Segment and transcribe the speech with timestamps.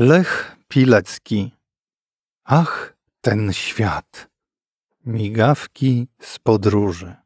[0.00, 1.52] Lech Pilecki.
[2.44, 4.30] Ach, ten świat.
[5.06, 7.16] Migawki z podróży.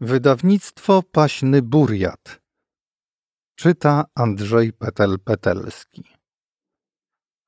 [0.00, 2.40] Wydawnictwo Paśny Buriat.
[3.54, 6.02] Czyta Andrzej Petel-Petelski.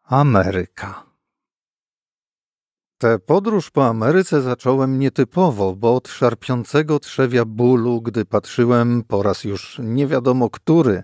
[0.02, 1.07] Ameryka.
[2.98, 9.44] Tę podróż po Ameryce zacząłem nietypowo, bo od szarpiącego trzewia bólu, gdy patrzyłem po raz
[9.44, 11.02] już nie wiadomo który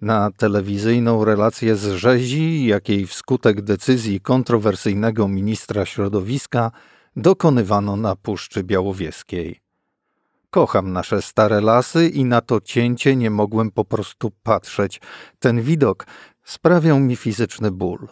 [0.00, 6.70] na telewizyjną relację z rzezi, jakiej wskutek decyzji kontrowersyjnego ministra środowiska
[7.16, 9.60] dokonywano na Puszczy Białowieskiej.
[10.50, 15.00] Kocham nasze stare lasy i na to cięcie nie mogłem po prostu patrzeć.
[15.38, 16.06] Ten widok
[16.44, 18.08] sprawiał mi fizyczny ból.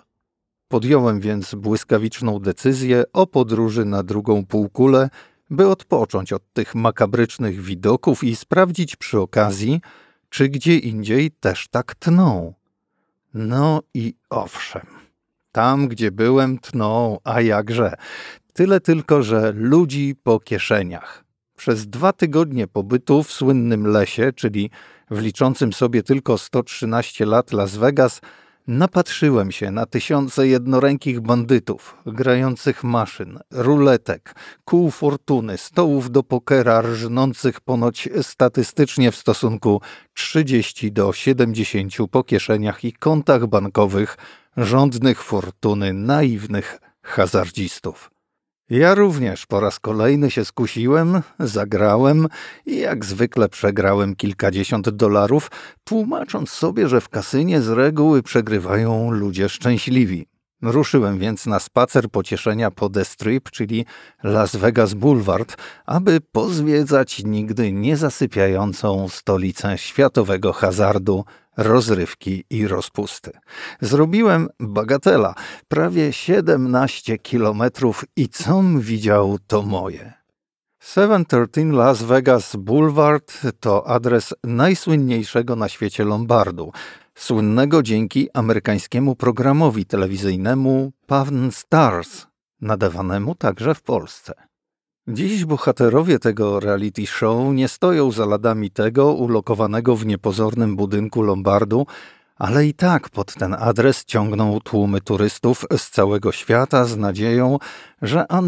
[0.68, 5.10] Podjąłem więc błyskawiczną decyzję o podróży na drugą półkulę,
[5.50, 9.80] by odpocząć od tych makabrycznych widoków i sprawdzić przy okazji,
[10.28, 12.54] czy gdzie indziej też tak tną.
[13.34, 14.86] No i owszem,
[15.52, 17.94] tam gdzie byłem tną, a jakże.
[18.52, 21.24] Tyle tylko, że ludzi po kieszeniach.
[21.56, 24.70] Przez dwa tygodnie pobytu w słynnym lesie, czyli
[25.10, 28.20] w liczącym sobie tylko 113 lat Las Vegas,
[28.68, 34.34] Napatrzyłem się na tysiące jednorękich bandytów, grających maszyn, ruletek,
[34.64, 39.80] kół fortuny, stołów do pokera, rżnących ponoć statystycznie w stosunku
[40.14, 44.16] 30 do 70 po kieszeniach i kontach bankowych
[44.56, 48.13] rządnych fortuny naiwnych hazardzistów.
[48.70, 52.26] Ja również po raz kolejny się skusiłem, zagrałem
[52.66, 55.50] i jak zwykle przegrałem kilkadziesiąt dolarów,
[55.84, 60.26] tłumacząc sobie, że w kasynie z reguły przegrywają ludzie szczęśliwi.
[60.62, 63.86] Ruszyłem więc na spacer pocieszenia po The Strip, czyli
[64.22, 71.24] Las Vegas Boulevard, aby pozwiedzać nigdy niezasypiającą stolicę światowego hazardu,
[71.56, 73.30] rozrywki i rozpusty.
[73.80, 75.34] Zrobiłem bagatela,
[75.68, 80.12] prawie 17 kilometrów i com widział to moje.
[80.80, 86.72] 713 Las Vegas Boulevard to adres najsłynniejszego na świecie Lombardu,
[87.14, 92.26] słynnego dzięki amerykańskiemu programowi telewizyjnemu Pawn Stars,
[92.60, 94.34] nadawanemu także w Polsce.
[95.08, 101.86] Dziś bohaterowie tego reality show nie stoją za ladami tego ulokowanego w niepozornym budynku Lombardu,
[102.36, 107.58] ale i tak pod ten adres ciągną tłumy turystów z całego świata z nadzieją,
[108.02, 108.40] że a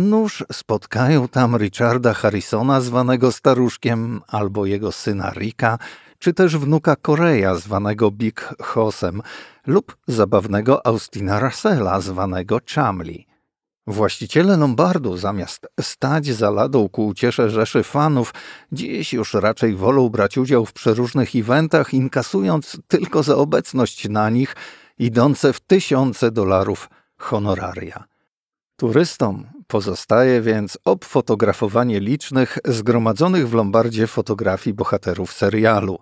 [0.53, 5.79] spotkają tam Richarda Harrisona zwanego staruszkiem albo jego syna Ricka,
[6.19, 9.23] czy też wnuka Korea zwanego Big Hosem
[9.67, 13.36] lub zabawnego Austina Russella zwanego Chamli.
[13.87, 18.35] Właściciele Lombardu, zamiast stać za ladą ku uciesze rzeszy fanów,
[18.73, 24.57] dziś już raczej wolą brać udział w przeróżnych eventach, inkasując tylko za obecność na nich
[24.99, 28.05] idące w tysiące dolarów honoraria.
[28.77, 35.99] Turystom pozostaje więc obfotografowanie licznych, zgromadzonych w Lombardzie fotografii bohaterów serialu.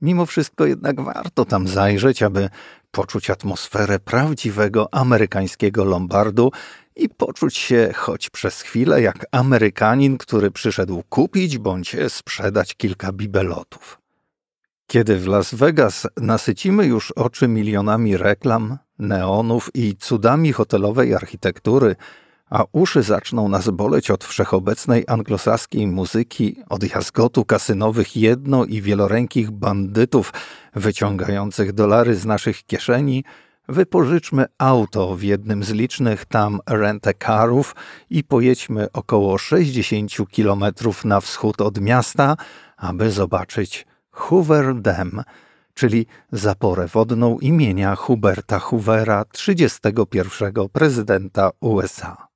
[0.00, 2.50] Mimo wszystko jednak warto tam zajrzeć, aby
[2.90, 6.50] poczuć atmosferę prawdziwego amerykańskiego Lombardu
[6.96, 13.98] i poczuć się choć przez chwilę jak Amerykanin, który przyszedł kupić bądź sprzedać kilka bibelotów.
[14.86, 21.96] Kiedy w Las Vegas nasycimy już oczy milionami reklam, neonów i cudami hotelowej architektury,
[22.50, 29.50] a uszy zaczną nas boleć od wszechobecnej anglosaskiej muzyki, od jazgotu kasynowych jedno- i wielorękich
[29.50, 30.32] bandytów
[30.74, 33.24] wyciągających dolary z naszych kieszeni,
[33.68, 37.74] wypożyczmy auto w jednym z licznych tam rent-a-carów
[38.10, 42.36] i pojedźmy około 60 kilometrów na wschód od miasta,
[42.76, 45.22] aby zobaczyć Hoover Dam,
[45.74, 52.28] czyli zaporę wodną imienia Huberta Hoovera, 31 prezydenta USA.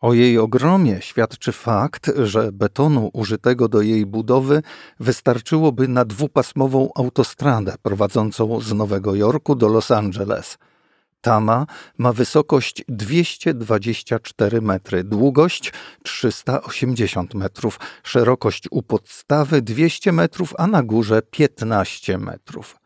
[0.00, 4.62] O jej ogromie świadczy fakt, że betonu użytego do jej budowy
[5.00, 10.58] wystarczyłoby na dwupasmową autostradę prowadzącą z Nowego Jorku do Los Angeles.
[11.20, 11.66] Tama
[11.98, 15.72] ma wysokość 224 metry, długość
[16.02, 22.79] 380 metrów, szerokość u podstawy 200 metrów, a na górze 15 metrów.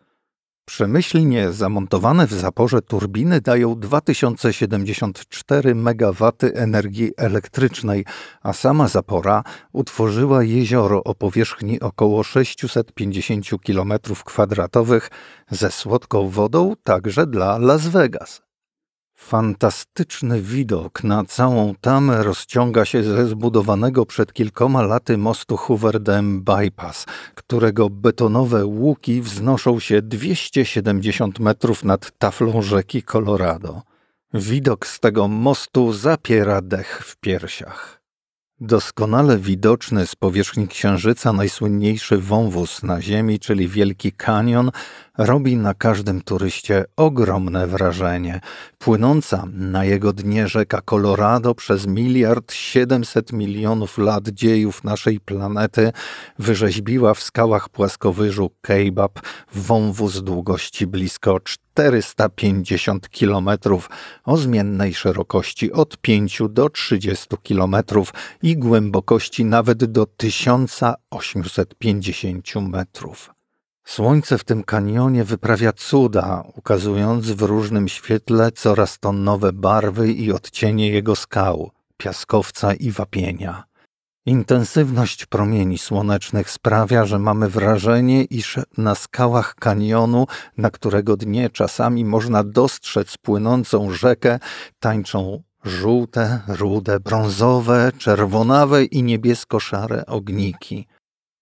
[0.67, 8.05] Przemyślnie zamontowane w zaporze turbiny dają 2074 MW energii elektrycznej,
[8.43, 15.01] a sama zapora utworzyła jezioro o powierzchni około 650 km2
[15.51, 18.43] ze słodką wodą także dla Las Vegas.
[19.25, 26.43] Fantastyczny widok na całą tamę rozciąga się ze zbudowanego przed kilkoma laty mostu Hoover Dam
[26.43, 33.83] Bypass, którego betonowe łuki wznoszą się 270 metrów nad taflą rzeki Colorado.
[34.35, 38.04] Widok z tego mostu zapiera dech w piersiach.
[38.67, 44.71] Doskonale widoczny z powierzchni Księżyca najsłynniejszy wąwóz na Ziemi, czyli Wielki Kanion,
[45.19, 48.41] robi na każdym turyście ogromne wrażenie.
[48.79, 55.93] Płynąca na jego dnie rzeka Colorado przez miliard siedemset milionów lat dziejów naszej planety
[56.39, 59.21] wyrzeźbiła w skałach płaskowyżu Kejbab
[59.55, 61.35] wąwóz długości blisko
[61.75, 63.91] 450 kilometrów
[64.25, 73.35] o zmiennej szerokości od 5 do 30 kilometrów i głębokości nawet do 1850 metrów.
[73.85, 80.33] Słońce w tym kanionie wyprawia cuda, ukazując w różnym świetle coraz to nowe barwy i
[80.33, 83.65] odcienie jego skał, piaskowca i wapienia.
[84.27, 90.27] Intensywność promieni słonecznych sprawia, że mamy wrażenie, iż na skałach kanionu,
[90.57, 94.39] na którego dnie czasami można dostrzec płynącą rzekę,
[94.81, 100.87] tańczą żółte, rude, brązowe, czerwonawe i niebiesko-szare ogniki.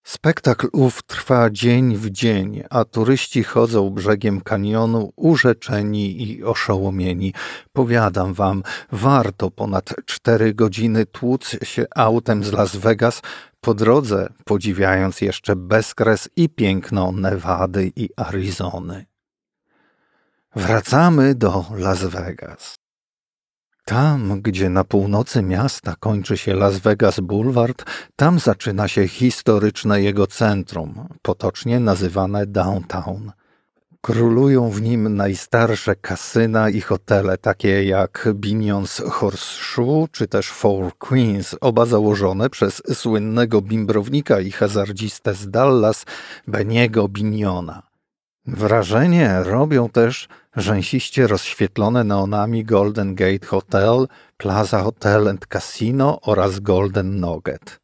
[0.04, 7.34] Spektakl ów trwa dzień w dzień, a turyści chodzą brzegiem kanionu urzeczeni i oszołomieni.
[7.72, 8.62] Powiadam wam,
[8.92, 13.22] warto ponad cztery godziny tłuc się autem z Las Vegas,
[13.60, 19.06] po drodze podziwiając jeszcze bezkres i piękno Nevady i Arizony.
[20.56, 22.81] Wracamy do Las Vegas.
[23.84, 27.84] Tam, gdzie na północy miasta kończy się Las Vegas Boulevard,
[28.16, 33.32] tam zaczyna się historyczne jego centrum, potocznie nazywane downtown.
[34.00, 41.56] Królują w nim najstarsze kasyna i hotele, takie jak Binion's Horseshoe czy też Four Queens,
[41.60, 46.04] oba założone przez słynnego bimbrownika i hazardzistę z Dallas,
[46.46, 47.91] Beniego Biniona.
[48.46, 57.20] Wrażenie robią też rzęsiście rozświetlone neonami Golden Gate Hotel, Plaza Hotel and Casino oraz Golden
[57.20, 57.80] Nugget.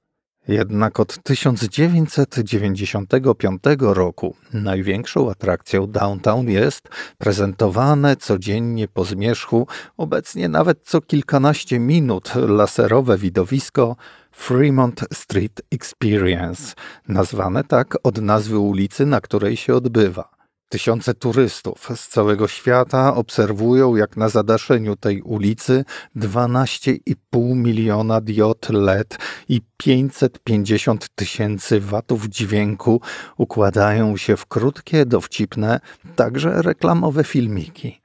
[0.49, 6.89] Jednak od 1995 roku największą atrakcją downtown jest
[7.19, 9.67] prezentowane codziennie po zmierzchu,
[9.97, 13.97] obecnie nawet co kilkanaście minut laserowe widowisko
[14.33, 16.75] Fremont Street Experience,
[17.09, 20.38] nazwane tak od nazwy ulicy, na której się odbywa.
[20.69, 25.85] Tysiące turystów z całego świata obserwują, jak na zadaszeniu tej ulicy
[26.17, 29.19] 12,5 miliona diod LED
[29.49, 33.01] i 550 tysięcy watów dźwięku
[33.37, 35.81] układają się w krótkie, dowcipne,
[36.17, 38.01] także reklamowe filmiki.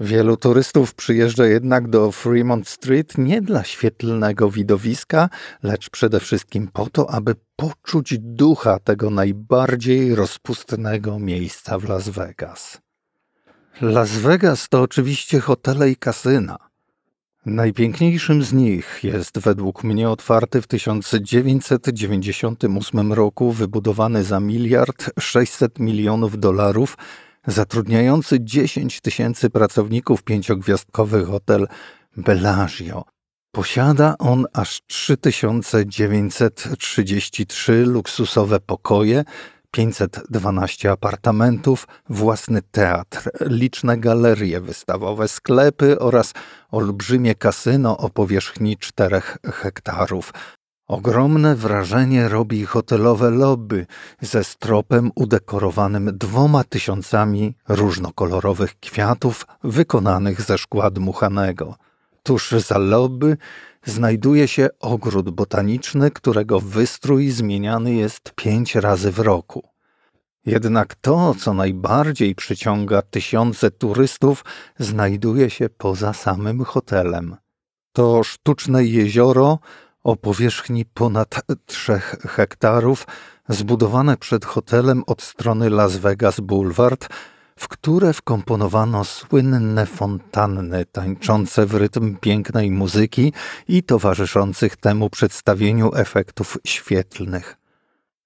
[0.00, 5.28] Wielu turystów przyjeżdża jednak do Fremont Street nie dla świetlnego widowiska,
[5.62, 12.80] lecz przede wszystkim po to, aby poczuć ducha tego najbardziej rozpustnego miejsca w Las Vegas.
[13.80, 16.56] Las Vegas to oczywiście hotele i kasyna.
[17.46, 26.38] Najpiękniejszym z nich jest według mnie otwarty w 1998 roku wybudowany za miliard 600 milionów
[26.38, 26.96] dolarów
[27.46, 31.68] zatrudniający 10 tysięcy pracowników pięciogwiazdkowy hotel
[32.16, 33.17] Bellagio.
[33.58, 39.24] Posiada on aż 3933 luksusowe pokoje,
[39.70, 46.32] 512 apartamentów, własny teatr, liczne galerie wystawowe, sklepy oraz
[46.70, 49.22] olbrzymie kasyno o powierzchni 4
[49.52, 50.32] hektarów.
[50.88, 53.86] Ogromne wrażenie robi hotelowe lobby
[54.20, 61.87] ze stropem udekorowanym dwoma tysiącami różnokolorowych kwiatów wykonanych ze szkła dmuchanego.
[62.28, 63.36] Tuż za lobby
[63.84, 69.68] znajduje się ogród botaniczny, którego wystrój zmieniany jest pięć razy w roku.
[70.46, 74.44] Jednak to, co najbardziej przyciąga tysiące turystów,
[74.78, 77.36] znajduje się poza samym hotelem.
[77.92, 79.58] To sztuczne jezioro
[80.04, 83.06] o powierzchni ponad 3 hektarów,
[83.48, 87.08] zbudowane przed hotelem od strony Las Vegas Boulevard,
[87.58, 93.32] w które wkomponowano słynne fontanny tańczące w rytm pięknej muzyki
[93.68, 97.56] i towarzyszących temu przedstawieniu efektów świetlnych.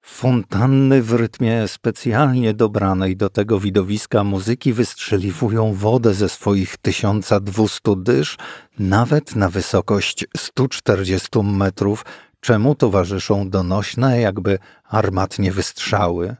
[0.02, 8.36] Fontanny w rytmie specjalnie dobranej do tego widowiska muzyki wystrzeliwują wodę ze swoich 1200 dysz
[8.78, 12.04] nawet na wysokość 140 metrów,
[12.40, 16.36] czemu towarzyszą donośne, jakby armatnie wystrzały.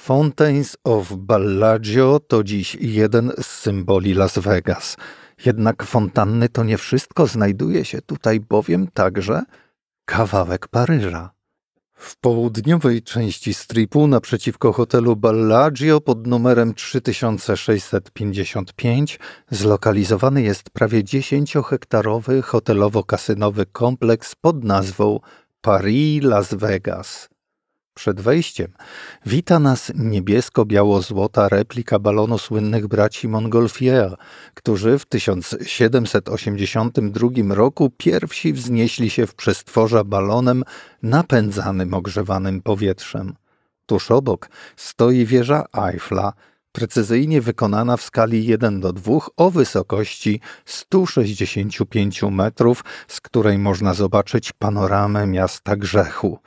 [0.00, 4.96] Fountains of Bellagio to dziś jeden z symboli Las Vegas.
[5.46, 9.42] Jednak fontanny to nie wszystko, znajduje się tutaj bowiem także
[10.04, 11.30] kawałek Paryża.
[11.92, 19.18] W południowej części stripu naprzeciwko hotelu Bellagio pod numerem 3655
[19.50, 25.20] zlokalizowany jest prawie 10-hektarowy hotelowo-kasynowy kompleks pod nazwą
[25.60, 27.28] Paris Las Vegas.
[27.94, 28.72] Przed wejściem
[29.26, 34.16] wita nas niebiesko-biało-złota replika balonu słynnych braci Montgolfier,
[34.54, 40.64] którzy w 1782 roku pierwsi wznieśli się w przestworza balonem
[41.02, 43.34] napędzanym ogrzewanym powietrzem.
[43.86, 46.32] Tuż obok stoi wieża Eiffla,
[46.72, 54.52] precyzyjnie wykonana w skali 1 do 2 o wysokości 165 metrów, z której można zobaczyć
[54.52, 56.38] panoramę miasta Grzechu–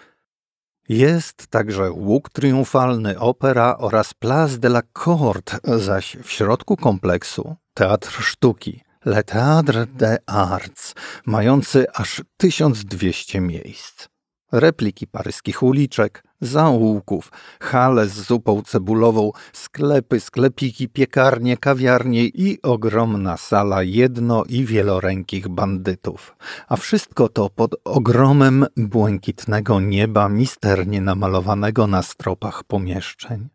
[0.90, 8.24] jest także łuk triumfalny, opera oraz Place de la Corde, zaś w środku kompleksu teatr
[8.24, 10.94] sztuki, Le Théâtre des Arts,
[11.26, 14.08] mający aż 1200 miejsc.
[14.52, 17.32] Repliki paryskich uliczek, zaułków,
[17.62, 26.36] hale z zupą cebulową, sklepy, sklepiki, piekarnie, kawiarnie i ogromna sala jedno- i wielorękich bandytów.
[26.68, 33.50] A wszystko to pod ogromem błękitnego nieba misternie namalowanego na stropach pomieszczeń.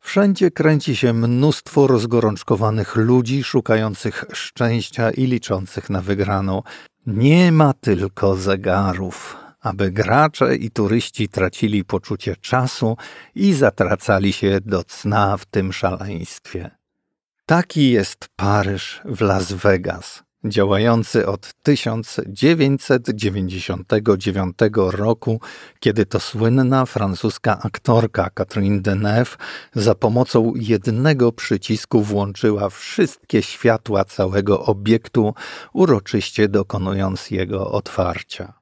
[0.00, 6.62] Wszędzie kręci się mnóstwo rozgorączkowanych ludzi szukających szczęścia i liczących na wygraną.
[7.06, 12.96] Nie ma tylko zegarów aby gracze i turyści tracili poczucie czasu
[13.34, 16.70] i zatracali się do cna w tym szaleństwie.
[17.46, 25.40] Taki jest Paryż w Las Vegas, działający od 1999 roku,
[25.80, 29.38] kiedy to słynna francuska aktorka Catherine Deneuve
[29.74, 35.34] za pomocą jednego przycisku włączyła wszystkie światła całego obiektu,
[35.72, 38.57] uroczyście dokonując jego otwarcia.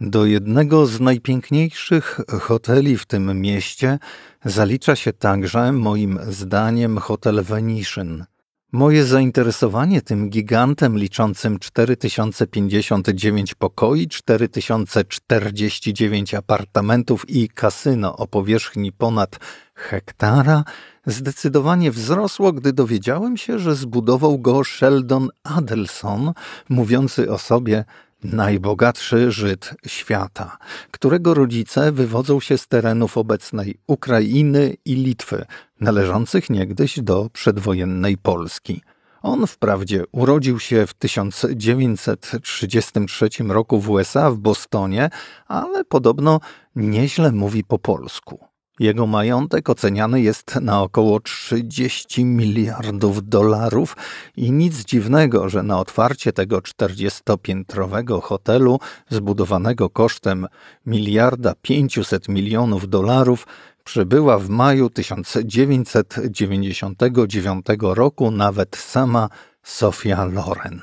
[0.00, 3.98] Do jednego z najpiękniejszych hoteli w tym mieście
[4.44, 8.24] zalicza się także, moim zdaniem, hotel Venetian.
[8.72, 19.38] Moje zainteresowanie tym gigantem liczącym 4059 pokoi, 4049 apartamentów i kasyno o powierzchni ponad
[19.74, 20.64] hektara
[21.06, 26.32] zdecydowanie wzrosło, gdy dowiedziałem się, że zbudował go Sheldon Adelson,
[26.68, 27.84] mówiący o sobie–
[28.32, 30.58] najbogatszy Żyd świata,
[30.90, 35.46] którego rodzice wywodzą się z terenów obecnej Ukrainy i Litwy,
[35.80, 38.80] należących niegdyś do przedwojennej Polski.
[39.22, 45.10] On wprawdzie urodził się w 1933 roku w USA w Bostonie,
[45.46, 46.40] ale podobno
[46.76, 48.45] nieźle mówi po polsku.
[48.80, 53.96] Jego majątek oceniany jest na około 30 miliardów dolarów
[54.36, 58.80] i nic dziwnego, że na otwarcie tego 40-piętrowego hotelu
[59.10, 60.46] zbudowanego kosztem
[60.86, 63.46] miliarda 500 milionów dolarów
[63.84, 69.28] przybyła w maju 1999 roku nawet sama
[69.62, 70.80] Sofia Loren.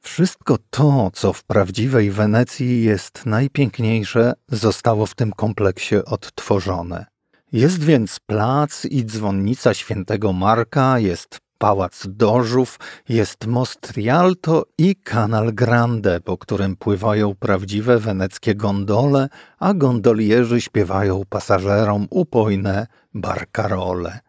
[0.00, 7.11] Wszystko to, co w prawdziwej Wenecji jest najpiękniejsze, zostało w tym kompleksie odtworzone.
[7.52, 12.78] Jest więc plac i dzwonnica świętego Marka, jest pałac Dożów,
[13.08, 19.28] jest most Rialto i kanal Grande, po którym pływają prawdziwe weneckie gondole,
[19.58, 24.20] a gondolierzy śpiewają pasażerom upojne barkarole.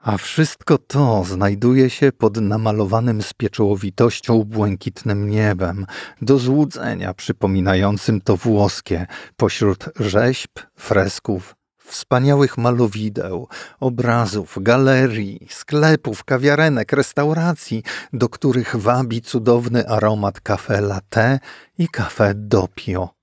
[0.00, 5.86] A wszystko to znajduje się pod namalowanym z pieczołowitością błękitnym niebem,
[6.22, 11.57] do złudzenia przypominającym to włoskie, pośród rzeźb, fresków,
[11.88, 13.48] wspaniałych malowideł,
[13.80, 21.38] obrazów, galerii, sklepów, kawiarenek, restauracji, do których wabi cudowny aromat kafe latte
[21.78, 23.18] i kafe doppio.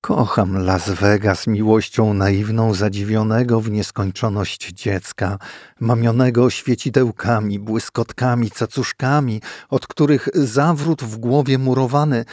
[0.00, 5.38] Kocham Las Vegas miłością naiwną zadziwionego w nieskończoność dziecka,
[5.80, 12.24] mamionego świecidełkami, błyskotkami, cacuszkami, od których zawrót w głowie murowany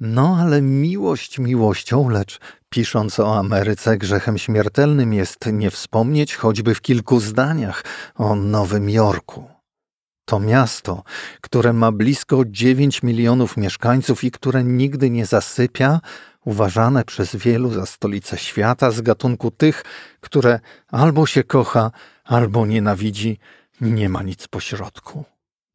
[0.00, 6.80] no ale miłość miłością, lecz pisząc o Ameryce grzechem śmiertelnym jest nie wspomnieć choćby w
[6.80, 9.50] kilku zdaniach o Nowym Jorku.
[10.24, 11.02] To miasto,
[11.40, 16.00] które ma blisko 9 milionów mieszkańców i które nigdy nie zasypia,
[16.44, 19.84] uważane przez wielu za stolicę świata z gatunku tych,
[20.20, 21.90] które albo się kocha,
[22.24, 23.38] albo nienawidzi,
[23.80, 25.24] nie ma nic pośrodku.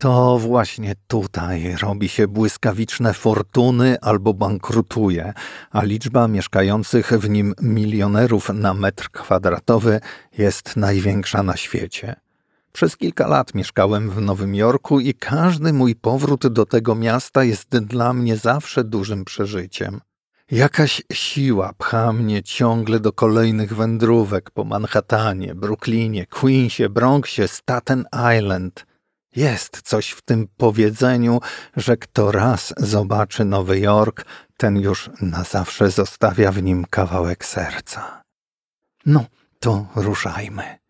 [0.03, 5.33] To właśnie tutaj robi się błyskawiczne fortuny albo bankrutuje,
[5.71, 9.99] a liczba mieszkających w nim milionerów na metr kwadratowy
[10.37, 12.15] jest największa na świecie.
[12.73, 17.77] Przez kilka lat mieszkałem w Nowym Jorku i każdy mój powrót do tego miasta jest
[17.77, 20.01] dla mnie zawsze dużym przeżyciem.
[20.51, 28.05] Jakaś siła pcha mnie ciągle do kolejnych wędrówek po Manhattanie, Brooklynie, Queensie, Bronxie, Staten
[28.37, 28.92] Island.
[29.35, 31.39] Jest coś w tym powiedzeniu,
[31.75, 34.25] że kto raz zobaczy Nowy Jork,
[34.57, 38.21] ten już na zawsze zostawia w nim kawałek serca.
[39.05, 39.25] No,
[39.59, 40.83] to ruszajmy.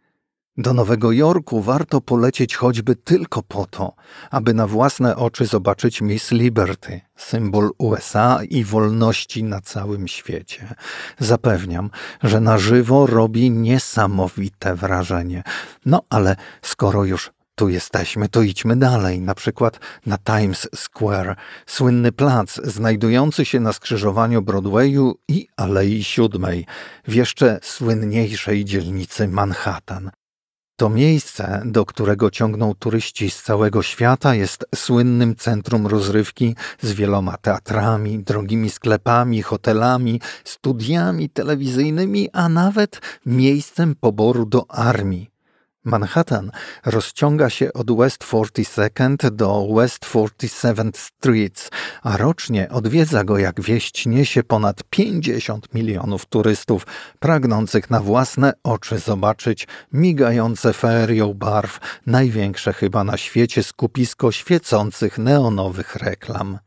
[0.58, 3.94] Do Nowego Jorku warto polecieć choćby tylko po to,
[4.32, 10.76] aby na własne oczy zobaczyć Miss Liberty, symbol USA i wolności na całym świecie.
[11.20, 11.90] Zapewniam,
[12.24, 15.44] że na żywo robi niesamowite wrażenie.
[15.86, 22.12] No ale skoro już tu jesteśmy, to idźmy dalej, na przykład na Times Square, słynny
[22.12, 26.66] plac znajdujący się na skrzyżowaniu Broadwayu i Alei Siódmej,
[27.08, 30.12] w jeszcze słynniejszej dzielnicy Manhattan.
[30.76, 37.38] To miejsce, do którego ciągną turyści z całego świata, jest słynnym centrum rozrywki z wieloma
[37.38, 45.33] teatrami, drogimi sklepami, hotelami, studiami telewizyjnymi, a nawet miejscem poboru do armii.
[45.86, 46.52] Manhattan
[46.86, 51.70] rozciąga się od West 42nd do West 47th Streets,
[52.04, 56.88] a rocznie odwiedza go, jak wieść niesie, ponad 50 milionów turystów,
[57.20, 65.96] pragnących na własne oczy zobaczyć migające ferią barw, największe chyba na świecie skupisko świecących neonowych
[65.96, 66.60] reklam.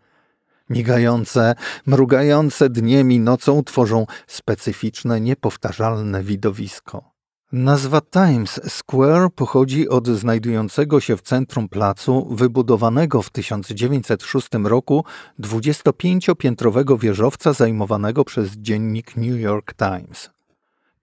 [0.70, 1.54] Migające,
[1.86, 7.15] mrugające dniem i nocą tworzą specyficzne, niepowtarzalne widowisko.
[7.52, 15.04] Nazwa Times Square pochodzi od znajdującego się w centrum placu, wybudowanego w 1906 roku
[15.40, 20.30] 25-piętrowego wieżowca zajmowanego przez dziennik New York Times.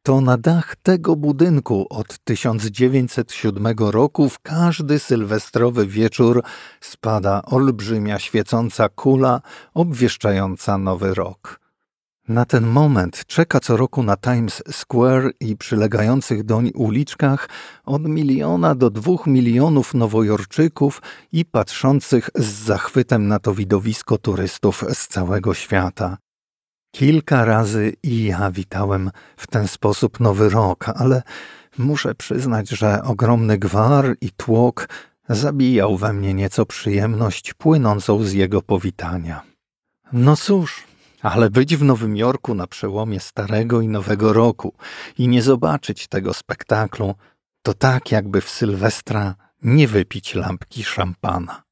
[0.03, 6.43] To na dach tego budynku od 1907 roku w każdy sylwestrowy wieczór
[6.81, 9.41] spada olbrzymia świecąca kula
[9.73, 11.62] obwieszczająca nowy rok.
[12.27, 17.49] Na ten moment czeka co roku na Times Square i przylegających doń uliczkach
[17.85, 25.07] od miliona do dwóch milionów nowojorczyków i patrzących z zachwytem na to widowisko turystów z
[25.07, 26.17] całego świata.
[26.91, 31.21] Kilka razy i ja witałem w ten sposób nowy rok, ale
[31.77, 34.89] muszę przyznać, że ogromny gwar i tłok
[35.29, 39.41] zabijał we mnie nieco przyjemność płynącą z jego powitania.
[40.13, 40.92] No cóż,
[41.23, 44.73] ale być w Nowym Jorku na przełomie starego i nowego roku
[45.17, 47.15] i nie zobaczyć tego spektaklu,
[47.61, 51.62] to tak jakby w Sylwestra nie wypić lampki szampana.